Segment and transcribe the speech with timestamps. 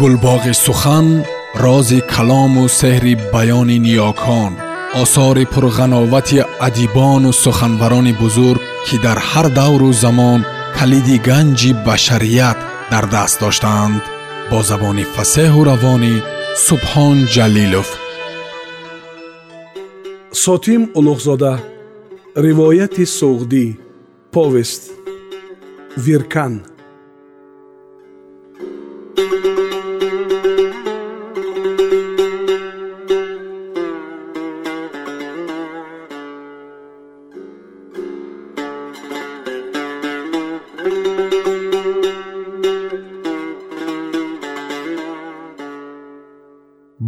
[0.00, 1.06] гулбоғи сухан
[1.62, 4.52] рози калому сеҳри баёни ниёкон
[5.02, 10.40] осори пурғановати адибону суханбарони бузург ки дар ҳар давру замон
[10.78, 12.58] калиди ганҷи башарият
[12.92, 14.02] дар даст доштаанд
[14.50, 16.14] бо забони фасеҳу равонӣ
[16.66, 17.88] субҳон ҷалилов.
[20.44, 21.52] Сотим улуғзода
[22.44, 23.66] ривояти суғдӣ
[24.34, 24.82] повест
[26.04, 26.54] виркан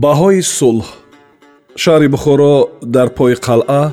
[0.05, 0.87] баҳои сулҳ
[1.83, 2.55] шаҳри бухоро
[2.97, 3.85] дар пои қалъа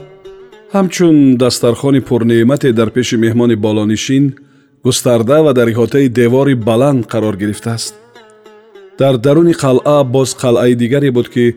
[0.75, 4.23] ҳамчун дастархони пурнеъмате дар пеши меҳмони болонишин
[4.83, 7.93] густарда ва дар иҳотаи девори баланд қарор гирифтааст.
[8.99, 11.55] Дар даруни қалъа боз қалъаи дигаре буд ки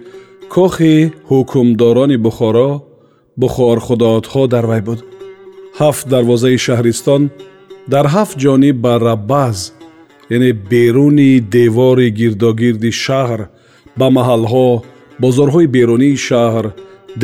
[0.54, 2.70] кохи ҳукмдорони бухоро
[3.40, 5.00] бухорхудоотҳо дар вай буд.
[5.80, 7.22] Ҳафт дарвозаи шаҳристон
[7.92, 9.56] дар ҳафт ҷониб ба раббаз
[10.30, 13.40] яъне беруни девори гирдогирди шаҳр
[13.98, 14.68] ба маҳалҳо
[15.22, 16.66] бозорҳои берунии шаҳр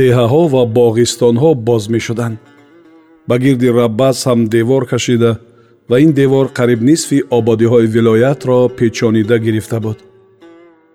[0.01, 2.37] деҳаҳо ва боғистонҳо боз мешуданд.
[3.29, 5.33] Ба гирди раббас ҳам девор кашида
[5.91, 9.99] ва ин девор қариб нисфи ободиҳои вилоятро печонида гирифта буд.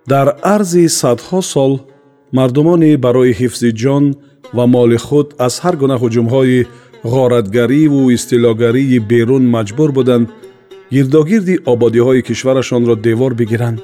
[0.08, 1.74] Дар арзи садҳо сол
[2.38, 4.06] мардумоне барои ҳифзи ҷон
[4.58, 6.68] ва моли худ аз ҳар гуна ҳуҷумҳои
[7.14, 10.28] ғоратгариву истилогарии берун маҷбур буданд
[10.96, 13.80] гирдогирди ободиҳои кишварашонро девор бигиранд.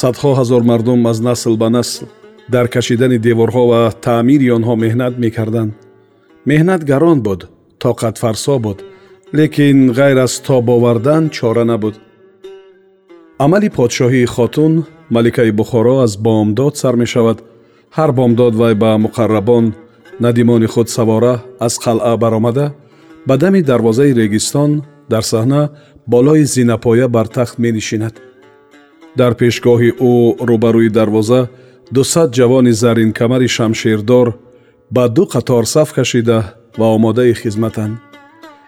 [0.00, 2.04] Садҳо ҳазор мардум аз насл ба насл
[2.54, 5.72] дар кашидани деворҳо ва таъмири онҳо меҳнат мекарданд.
[6.50, 7.40] Меҳнат гарон буд
[7.84, 8.78] тоқатфарсо буд
[9.32, 11.94] лекин ғайр аз тоб овардан чора набуд.
[13.38, 17.38] Амали подшоҳии хотун маликаи бухоро аз бомдод сар мешавад.
[17.96, 19.72] Ҳар бомдод вай ба муқаррабон
[20.20, 22.72] надимони худ савора аз қалъа баромада.
[23.26, 25.70] Ба дами дарвозаи регистон дар саҳна
[26.06, 28.14] болои зинапоя бар тахт менишинад.
[29.16, 30.12] Дар пешгоҳи ӯ
[30.48, 31.48] рӯбарӯи дарвоза
[31.94, 34.28] дусад ҷавони заринкамари шамширдор
[34.90, 36.38] ба ду қатор саф кашида
[36.78, 38.11] ва омодаи хизматанд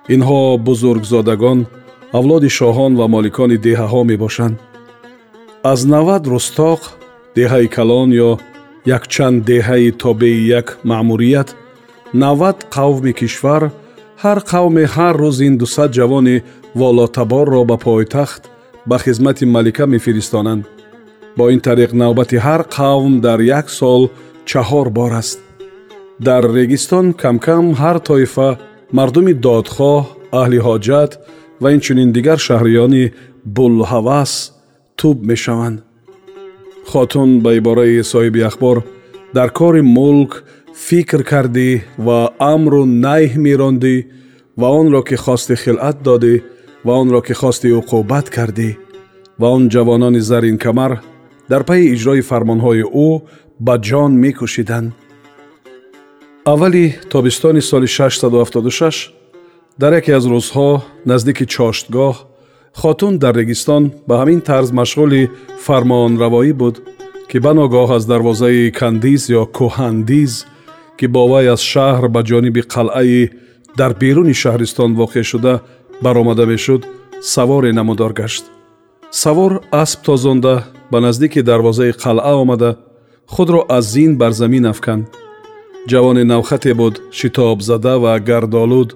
[0.09, 1.67] инҳо бузургзодагон
[2.19, 4.57] авлоди шоҳон ва моликони деҳаҳо мебошанд.
[5.73, 6.81] Аз навад рӯстоқ
[7.39, 8.31] деҳаи калон ё
[8.97, 11.49] якчанд деҳаи тобеи як маъмурият
[12.23, 13.63] навад қавми кишвар
[14.23, 16.37] ҳар қавме ҳар рӯз ин дусад ҷавони
[16.81, 18.43] волотаборро ба пойтахт
[18.89, 20.65] ба хизмати малика мефиристонанд.
[21.37, 24.03] Бо ин тариқ навбати ҳар қавм дар як сол
[24.51, 25.39] чаҳор бор аст.
[26.27, 28.51] Дар регистон камкам ҳар тоифа
[28.93, 30.03] мардуми додхоҳ
[30.41, 31.11] аҳли ҳоҷат
[31.63, 33.05] ва инчунин дигар шаҳриёни
[33.57, 34.33] булҳавас
[34.99, 35.79] туб мешаванд.
[36.91, 38.77] Хотун ба ибораи соҳиби ахбор
[39.37, 40.33] дар кори мулк
[40.87, 41.71] фикр кардӣ
[42.07, 42.19] ва
[42.53, 43.97] амру найҳ мерондӣ
[44.61, 46.35] ва онро ки хости хилъат додӣ
[46.87, 48.71] ва онро ки хости уқубат кардӣ
[49.41, 50.93] ва он ҷавонони заринкамар
[51.51, 53.09] дар пайи иҷрои фармонҳои ӯ
[53.67, 54.89] ба ҷон мекӯшиданд
[56.45, 59.11] аввали тобистони соли 676
[59.79, 62.15] дар яке аз рӯзҳо наздики чоштгоҳ
[62.81, 65.31] хотун дар регистон ба ҳамин тарз машғули
[65.67, 66.77] фармонравоӣ буд
[67.31, 70.33] ки ба ногоҳ аз дарвозаи кандиз ё кӯҳандиз
[70.99, 73.31] ки бо вай аз шаҳр ба ҷониби қалъаи
[73.79, 75.55] дар беруни шаҳристон воқеъшуда
[76.05, 76.83] баромада мешуд
[77.35, 78.45] саворе намудор гашт
[79.11, 80.55] савор асп тозонда
[80.93, 82.71] ба наздики дарвозаи қалъа омада
[83.35, 85.24] худро аз зин бар замин афканд
[85.91, 88.91] ҷавони навхате буд шитобзада ва гардолуд.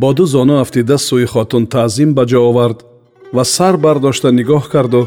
[0.00, 2.78] Бо ду зону афтида сӯи хотун таъзим ба ҷо овард
[3.36, 5.02] ва сар бардошта нигоҳ карду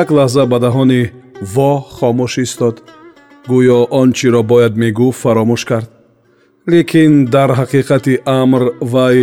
[0.00, 1.02] як лаҳза ба ដា ҳони
[1.54, 2.76] во хомӯш истод.
[3.50, 5.88] Гӯё он чиро бояд мегуфт фаромӯш кард.
[6.72, 8.62] Лекин дар ҳақиқати амр
[8.92, 9.16] вай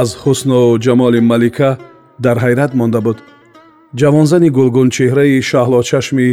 [0.00, 1.70] аз ҳусну ҷамоли малика
[2.24, 3.18] дар ҳайрат монда буд.
[4.00, 6.28] Ҷавонзани гулгунчеҳраи шаҳлочашми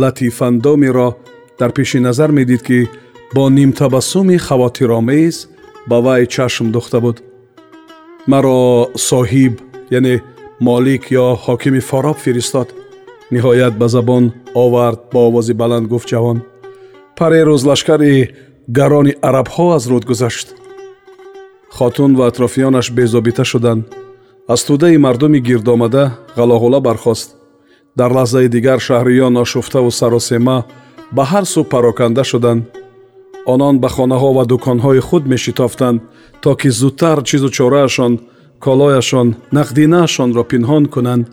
[0.00, 1.08] латифандомеро
[1.60, 2.78] дар пеши назар медид ки
[3.34, 5.48] бо нимтабассуми хавотиромез
[5.88, 7.22] ба вай чашм духта буд
[8.26, 9.54] маро соҳиб
[9.90, 10.22] яъне
[10.60, 12.68] молик ё ҳокими фороб фиристод
[13.32, 16.38] ниҳоят ба забон овард бо овози баланд гуфт ҷавон
[17.18, 18.30] паре рӯз лашкари
[18.78, 20.48] гарони арабҳо аз руд гузашт
[21.76, 23.82] хотун ва атрофиёнаш безобита шуданд
[24.54, 26.04] аз тудаи мардуми гирдомада
[26.38, 27.28] ғалоғула бархост
[27.98, 30.58] дар лаҳзаи дигар шаҳриён ошуфтаву саросема
[31.16, 32.62] ба ҳар сӯ пароканда шуданд
[33.52, 35.98] онон ба хонаҳо ва дуконҳои худ мешитофтанд
[36.42, 38.12] то ки зудтар чизу чораашон
[38.64, 41.24] колояшон нақдинаашонро пинҳон кунанд.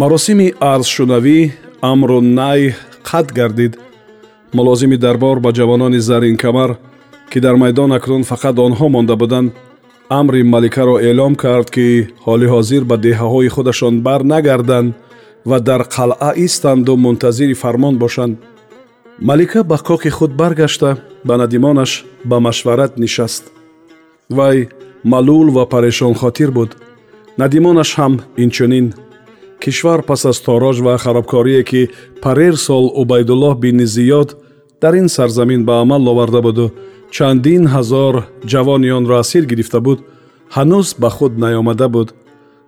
[0.00, 1.38] Маросими арзшунавӣ
[1.92, 2.60] амру най
[3.08, 3.72] қатъ гардид.
[4.56, 6.70] Мулозими дарбор ба ҷавонони заринкамар
[7.30, 9.52] ки дар майдон акнун фақат онҳо монда буданд
[10.18, 11.86] амри маликаро эълом кард ки
[12.26, 14.94] ҳоли ҳозир ба деҳаҳои худашон барнагарданд
[15.50, 18.34] ва дар қалъа истанду мунтазири фармон бошанд
[19.22, 23.44] малика ба коки худ баргашта ба надимонаш ба машварат нишаст.
[24.30, 24.68] Вай
[25.04, 26.76] малул ва парешонхотир буд.
[27.38, 28.94] Надимонаш ҳам инчунин.
[29.60, 31.90] Кишвар пас аз тороҷ ва харобкорие ки
[32.22, 34.36] парер сол убайдуллоҳ бини зиёд
[34.80, 36.72] дар ин сарзамин ба амал оварда буду.
[37.10, 38.14] Чандин ҳазор
[38.50, 39.98] ҷавони онро асир гирифта буд.
[40.54, 42.08] Ҳанӯз ба худ наёмада буд.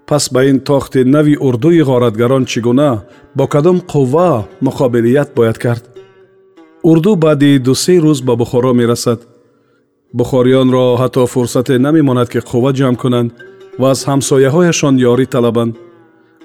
[0.06, 3.02] Пас ба ин тохти нави урдуи ғоратгарон чӣ гуна
[3.34, 5.93] бо кадом қувва муқобилият бояд кард
[6.84, 9.20] урду баъди дусе рӯз ба бухоро мерасад.
[10.18, 13.30] Бухорионро ҳатто фурсате намемонад ки қувва ҷамъ кунанд
[13.80, 15.74] ва аз ҳамсояҳояшон ёрӣ талабанд.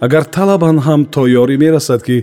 [0.05, 2.17] Агар талабанд ҳам то ёрӣ мерасад ки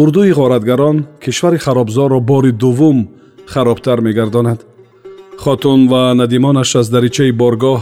[0.00, 2.98] урдуи ғоратгарон кишвари харобзорро бори дуввум
[3.52, 4.60] харобтар мегардонад.
[5.42, 7.80] Хотун ва надимонаш аз даричаи боргоҳ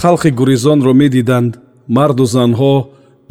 [0.00, 1.52] халқи гурезонро медиданд.
[1.96, 2.74] Марду занҳо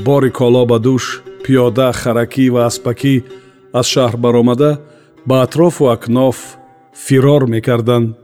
[0.07, 1.03] бори коло ба дӯш
[1.43, 3.15] пиёда харакӣ ва аспакӣ
[3.79, 4.71] аз шаҳр баромада
[5.25, 6.57] ба атрофу акноф
[6.93, 8.15] фирор мекарданд.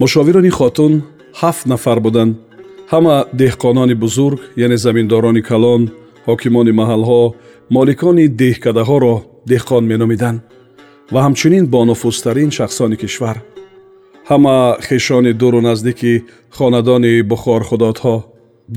[0.00, 1.02] Мушовирони хотун
[1.40, 2.36] ҳафт нафар буданд.
[2.92, 5.82] Ҳама деҳқонони бузург яъне заминдорони калон
[6.28, 7.22] ҳокимони маҳалҳо
[7.76, 9.14] моликони деҳкадаҳоро
[9.50, 10.40] деҳқон меномиданд
[11.12, 13.36] ва ҳамчунин бо нуфузтарин шахсони кишвар.
[14.30, 14.56] Ҳама
[14.88, 16.12] хешони дуру наздики
[16.56, 18.16] хонадони бухорхудодҳо.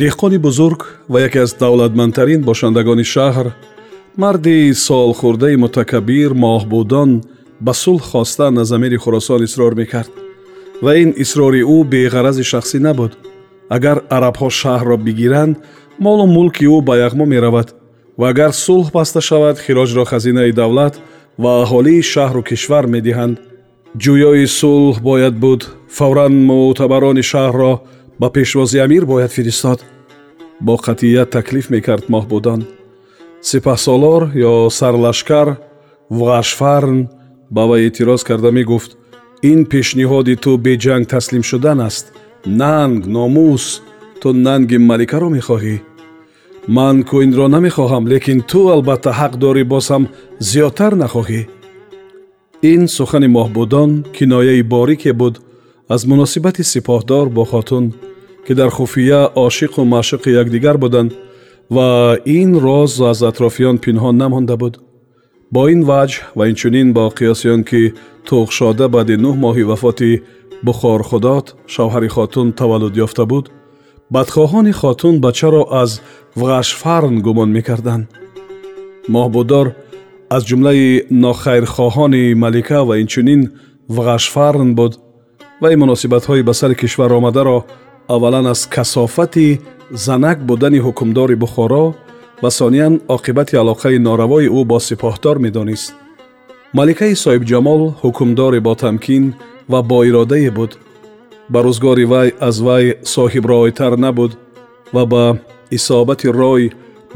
[0.01, 0.79] Деҳқони бузург
[1.11, 3.47] ва яке аз давлатмандтарин бошандагони шаҳр
[4.23, 7.11] марди солхӯрдаи мутакаббир моҳбудон
[7.65, 10.11] ба сулҳ хостан аз амири хӯросон исрор мекард.
[10.83, 13.11] Ва ин исрори ӯ беғарази шахсӣ набуд.
[13.75, 15.55] Агар арабҳо шаҳрро бигиранд
[16.05, 17.67] молу мулки ӯ ба яғмо меравад.
[18.19, 20.93] Ва агар сулҳ баста шавад хироҷро хазинаи давлат
[21.43, 23.35] ва аҳолии шаҳру кишвар медиҳанд.
[24.03, 25.61] Ҷӯёи сулҳ бояд буд
[25.97, 27.73] фавран мӯътабарони шаҳрро
[28.21, 29.79] ба пешвози амир бояд фиристод.
[30.65, 32.61] Бо қатъият таклиф мекард моҳбудон
[33.41, 35.57] сипаҳсолор ё сарлашкар
[36.09, 37.07] вғашфарн
[37.49, 38.91] ба вай эътироз карда мегуфт
[39.41, 42.05] ин пешниҳоди ту беҷанг таслим шудан аст
[42.45, 43.81] нанг номус
[44.21, 45.75] ту нанги маликаро мехоҳӣ
[46.77, 50.03] ман кӯинро намехоҳам лекин ту албатта ҳақ дорӣ боз ҳам
[50.49, 51.41] зиёдтар нахоҳӣ
[52.73, 55.35] ин сухани моҳбудон кинояи борике буд
[55.93, 57.85] аз муносибати сипоҳдор бо хотун
[58.45, 61.11] ки дар хуфия ошиқу маъшуқи якдигар буданд
[61.69, 64.75] ва ин роз аз атрофиён пинҳон намонда буд.
[65.51, 67.93] Бо ин ваҷҳ ва инчунин бо қиёси он ки
[68.27, 70.21] туғшода баъди нӯҳ моҳи вафоти
[70.65, 73.45] бухорхудод шавҳари хотун таваллуд ёфта буд
[74.13, 75.91] бадхоҳони хотун бачаро аз
[76.39, 78.05] вғашфарн гумон мекарданд.
[79.13, 79.67] Моҳбуддор
[80.35, 83.41] аз ҷумлаи нохайрхоҳони малика ва инчунин
[83.95, 84.93] вғашфарн буд
[85.61, 87.57] вай муносибатҳои ба сари кишвар омадаро
[88.09, 89.59] аввалан аз касофати
[89.91, 91.85] занак будани ҳукмдори бухоро
[92.43, 95.93] ва сониян оқибати алоқаи норавои ӯ бо сипоҳдор медонист
[96.77, 99.23] маликаи соҳибҷамол ҳукмдори ботамкин
[99.71, 100.71] ва боиродае буд
[101.51, 102.85] ба рӯзгори вай аз вай
[103.15, 104.31] соҳибройтар набуд
[104.95, 105.25] ва ба
[105.77, 106.63] исобати рой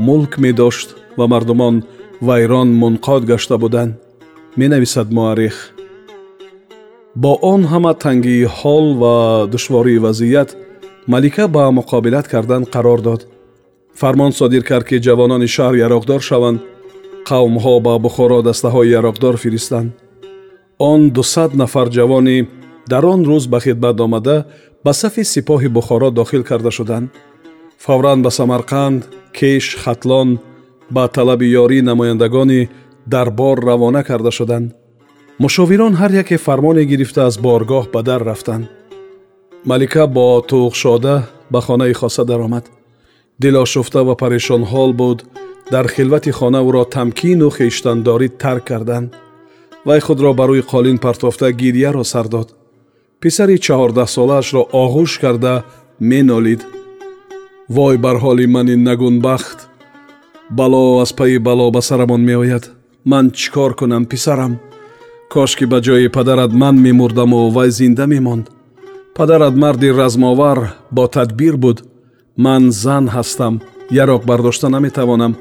[0.08, 0.88] мулк медошт
[1.18, 1.76] ва мардумон
[2.28, 3.94] вайрон мунқод гашта буданд
[4.58, 5.56] менависад муаррих
[7.16, 9.14] бо он ҳама тангии ҳол ва
[9.54, 10.50] душвории вазъият
[11.08, 13.28] малика ба муқобилат кардан қарор дод.
[13.96, 16.60] Фармон содир кард ки ҷавонони шаҳр яроқдор шаванд.
[17.30, 19.92] Қавмҳо ба бухоро дастаҳои яроқдор фиристанд.
[20.80, 22.48] Он дусад нафар ҷавони
[22.88, 24.46] дар он рӯз ба хидмат омада
[24.84, 27.10] ба сафи сипоҳи бухоро дохил карда шуданд.
[27.78, 29.02] Фавран ба самарқанд
[29.38, 30.40] кеш хатлон
[30.92, 32.70] ба талаби ёрии намояндагони
[33.08, 34.68] дарбор равона карда шуданд.
[35.40, 38.66] Мушовирон ҳар яке фармоне гирифта аз боргоҳ ба дар рафтанд
[39.66, 42.66] малика бо туғшода ба хонаи хоса даромад.
[43.40, 45.24] Дилошуфта ва парешонҳол буд.
[45.72, 49.14] Дар хилвати хона ӯро тамкину хештандорӣ тарк карданд.
[49.86, 52.48] Вай худро ба рӯи қолин партофта гирьяро сар дод.
[53.22, 55.64] Писари чаҳордаҳсолаашро оғӯш карда
[56.00, 56.62] менолид.
[57.70, 59.60] Вой бар ҳоли мани нагунбахт.
[60.50, 62.72] Бало аз пайи бало ба сарамон меояд.
[63.06, 64.54] Ман чӣ кор кунам писарам?
[65.34, 68.46] Кошки ба ҷои падарат ман мемурдаму вай зинда мемонд
[69.16, 71.84] падарат марди размовар бо тадбир буд.
[72.38, 75.36] Ман зан ҳастам яроқ бардошта наметавонам.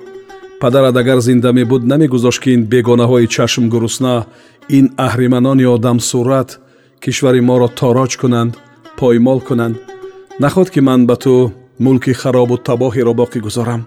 [0.61, 4.27] Падарат агар зинда мебуд намегузошт ки ин бегонаҳои чашм гурусна
[4.69, 6.61] ин аҳриманони одамсурат
[7.01, 8.53] кишвари моро тороҷ кунанд
[8.99, 9.77] поймол кунанд.
[10.41, 11.53] Наход ки ман ба ту
[11.85, 13.83] мулки харобу табоҳеро боқӣ гузорам.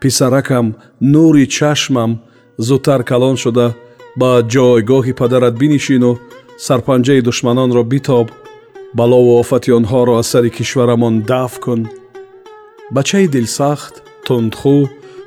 [0.00, 0.66] Писаракам
[1.00, 2.10] нури чашмам
[2.58, 3.74] зудтар калон шуда.
[4.20, 6.10] Ба ҷойгоҳи падарат бинишину
[6.66, 8.28] сарпанҷаи душманонро битоб
[8.97, 11.81] балову офати онҳоро аз сари кишварамон даф кун
[12.95, 14.77] бачаи дилсахт тундхӯ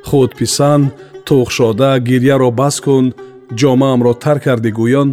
[0.09, 0.93] худписанд
[1.27, 3.05] туғшода гирьяро бас кун
[3.61, 5.09] ҷомаамро тар карди гӯён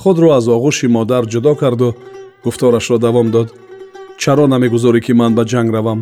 [0.00, 1.88] худро аз оғӯши модар ҷудо карду
[2.44, 3.48] гуфторашро давом дод
[4.22, 6.00] чаро намегузорӣ ки ман ба ҷанг равам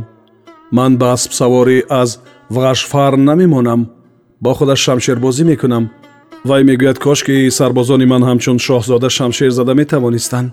[0.76, 2.10] ман ба аспсаворӣ аз
[2.54, 3.80] вғашфар намемонам
[4.40, 5.84] бо худаш шамшербозӣ мекунам
[6.48, 10.48] вай мегӯяд кошки сарбозони ман ҳамчун шоҳзода шамшер зада метавонистанд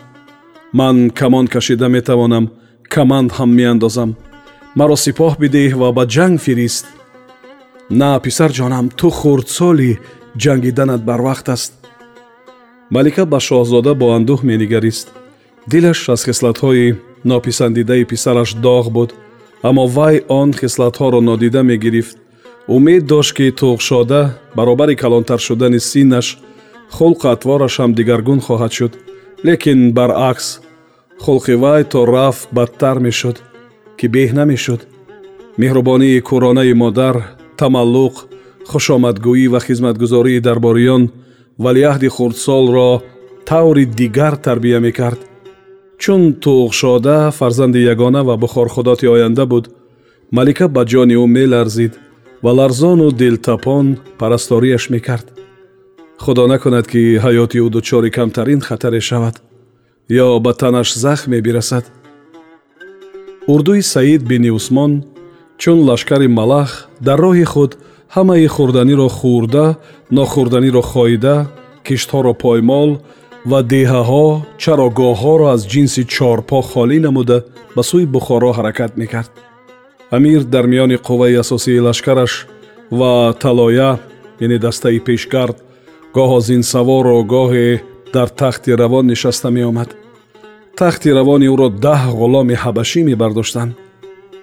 [0.79, 2.45] ман камон кашида метавонам
[2.95, 4.11] каманд ҳам меандозам.
[4.79, 6.87] Маро сипоҳ бидеҳ ва ба ҷанг фирист.
[8.01, 9.93] На писарҷонам ту хурдсоли
[10.43, 11.73] ҷангиданат барвақт аст.
[12.95, 15.07] Малика ба шоҳзода бо андӯҳ менигарист.
[15.71, 16.97] Дилаш аз хислатҳои
[17.31, 19.11] нописандидаи писараш доғ буд
[19.69, 22.17] аммо вай он хислатҳоро нодида мегирифт.
[22.75, 24.21] Умед дошт ки туғшода
[24.57, 26.27] баробари калонтар шудани синнаш
[26.97, 28.93] хулқу атвораш ҳам дигаргун хоҳад шуд.
[29.47, 30.47] Лекин баръакс
[31.25, 33.37] хулқи вай то рафт бадтар мешуд
[33.99, 34.81] ки беҳ намешуд
[35.61, 37.17] меҳрубонии кӯронаи модар
[37.59, 38.15] тамаллуқ
[38.71, 41.03] хушомадгӯӣ ва хизматгузории дарбориён
[41.65, 42.91] валиаҳди хурдсолро
[43.49, 45.21] таври дигар тарбия мекард.
[46.03, 49.65] Чун туғшода фарзанди ягона ва бухорхудоти оянда буд
[50.37, 51.93] малика ба ҷони ӯ меларзид
[52.45, 53.87] ва ларзону дилтапон
[54.19, 55.27] парасториаш мекард.
[56.19, 59.46] Худо накунад ки ҳаёти ӯ дучори камтарин хатаре шавад
[60.09, 61.85] ё ба танаш захме бирасад
[63.47, 65.05] урдуи саид бини усмон
[65.59, 67.77] чун лашкари малах дар роҳи худ
[68.15, 69.67] ҳамаи хӯрданиро хӯрда
[70.17, 71.37] нохӯрданиро хоида
[71.87, 72.91] киштҳоро поймол
[73.51, 74.27] ва деҳаҳо
[74.63, 77.39] чарогоҳҳоро аз ҷинси чорпо холӣ намуда
[77.77, 79.31] ба сӯи бухоро ҳаракат мекард.
[80.17, 82.33] Амир дар миёни қувваи асосии лашкараш
[82.99, 83.91] ва талоя
[84.41, 85.57] яъне дастаи пешгард
[86.17, 87.69] гоҳо зинсавору гоҳе
[88.13, 89.97] дар тахти равон нишаста меомад.
[90.77, 93.73] Тахти равони ӯро даҳ ғуломи ҳабашӣ мебардоштанд.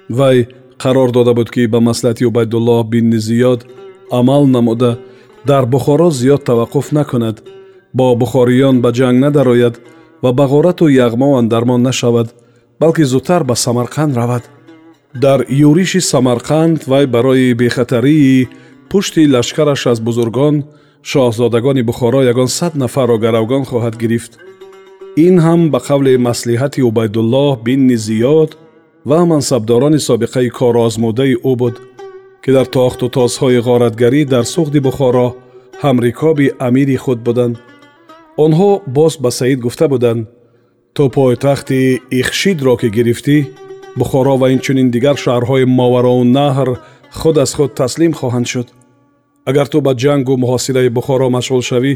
[0.10, 0.48] Вай
[0.84, 3.60] қарор дода буд ки ба маслиҳати убайдуллоҳ бинни зиёд
[4.12, 4.91] амал намуда
[5.46, 7.38] дар бухоро зиёд таваққуф накунад.
[7.93, 9.75] Бо бухориён ба ҷанг надарояд
[10.24, 12.27] ва ба ғорату яғмо андармон нашавад
[12.79, 14.43] балки зудтар ба самарқанд равад.
[15.13, 18.50] Дар юриши самарқанд вай барои бехатарии
[18.89, 20.63] пушти лашкараш аз бузургон
[21.10, 24.33] шоҳзодагони бухоро ягон сад нафарро гаравгон хоҳад гирифт
[25.25, 28.51] ин ҳам ба қавли маслиҳати убайдуллоҳ бинни зиёд
[29.10, 31.75] ва мансабдорони собиқаи корозмудаи ӯ буд
[32.43, 35.27] ки дар тохту тозҳои ғоратгарӣ дар суғди бухоро
[35.83, 37.55] ҳамрикоби амири худ буданд
[38.45, 40.22] онҳо боз ба саид гуфта буданд
[40.95, 41.79] ту пойтахти
[42.19, 43.38] ихшидро ки гирифтӣ
[44.00, 46.69] бухоро ва инчунин дигар шаҳрҳои мовароу наҳр
[47.19, 48.67] худ аз худ таслим хоҳанд шуд
[49.50, 51.93] агар ту ба ҷангу муҳосилаи бухоро машғул шавӣ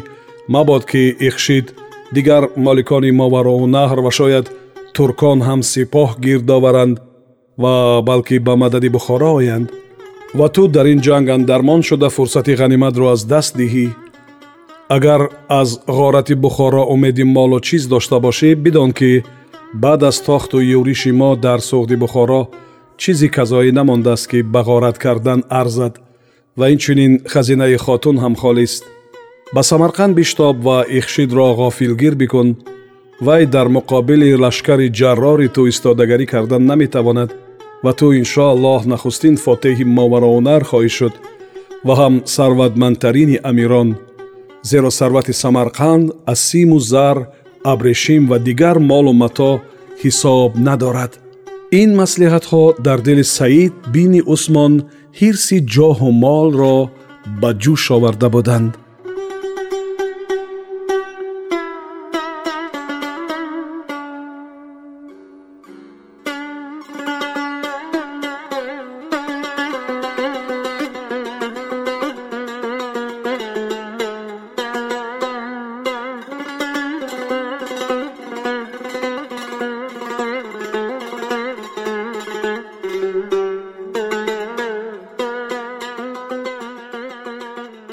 [0.53, 1.67] мабод ки ихшид
[2.15, 4.45] дигар моликони мовароу наҳр ва шояд
[4.95, 6.95] туркон ҳам сипоҳ гирд оваранд
[7.61, 9.67] ва балки ба мадади бухоро оянд
[10.39, 13.87] ва ту дар ин ҷанг андармон шуда фурсати ғаниматро аз даст диҳӣ.
[14.95, 19.23] Агар аз ғорати бухоро умеди молу чиз дошта бошӣ бидон ки
[19.73, 22.41] баъд аз тохту юриши мо дар суғди бухоро
[22.97, 25.93] чизи казоӣ намондааст ки ба ғорат кардан арзад
[26.57, 28.83] ва инчунин хазинаи хотун ҳам холист
[29.55, 32.49] ба самарқанд биштоб ва ихшидро ғофилгир бикун
[33.21, 37.29] вай дар муқобили лашкари ҷаррори ту истодагарӣ кардан наметавонад
[37.83, 41.13] ва ту иншоаллоҳ нахустин фотеҳи мовароунар хоҳӣ шуд
[41.87, 43.89] ва ҳам сарватмандтарини амирон
[44.69, 47.17] зеро сарвати самарқанд аз симу зар
[47.73, 49.51] абрешим ва дигар молу мато
[50.03, 51.11] ҳисоб надорад.
[51.81, 54.73] Ин маслиҳатҳо дар дили саид бини усмон
[55.19, 56.75] ҳирси ҷоҳу молро
[57.41, 58.71] ба ҷӯш оварда буданд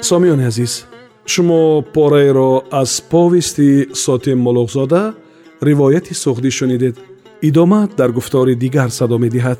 [0.05, 0.85] сомиёни азиз
[1.25, 5.15] шумо пораеро аз повести сотим молуғзода
[5.61, 6.95] ривояти суғдӣ шунидед
[7.41, 9.59] идома дар гуфтори дигар садо медиҳад